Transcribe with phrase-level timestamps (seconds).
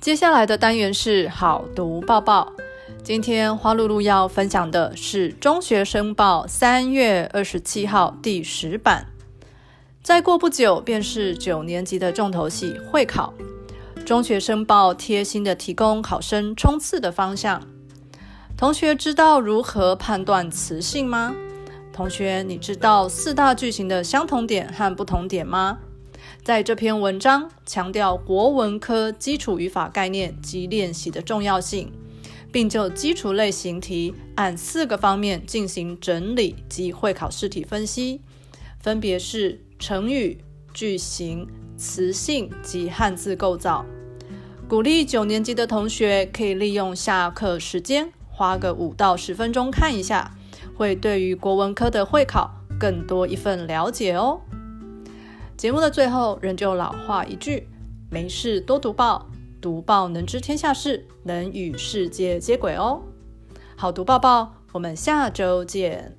[0.00, 2.50] 接下来的单元是好读报报。
[3.04, 9.04] 今天花露露要分享的是《中学生报》三月二十七号第十版。
[10.02, 13.34] 再过不久便是九年级的重头戏会考，
[14.04, 17.62] 《中学生报》贴心的提供考生冲刺的方向。
[18.56, 21.34] 同学知道如何判断词性吗？
[21.92, 25.76] 同学，你知道四大句型的相同点和不同点吗？
[26.42, 31.92] 在这篇文章强调国文科基础语法概念及练习的重要性，
[32.50, 38.20] 并就基础类型题按四个方面进行整理及会考试题分析，
[38.80, 43.84] 分别是成语、句型、词性及汉字构造。
[44.68, 50.36] 鼓励九年级的同学可以利用下课时间，花个五到十分钟看一下，
[50.76, 54.40] 会对于国文科的会考更多一份了解哦。
[55.60, 57.68] 节目的最后，仍旧老话一句：
[58.10, 59.28] 没事多读报，
[59.60, 63.02] 读报能知天下事，能与世界接轨哦。
[63.76, 66.16] 好读报报，我们下周见。